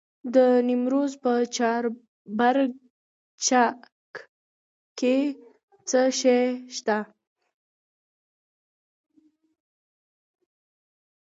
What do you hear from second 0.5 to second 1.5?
نیمروز په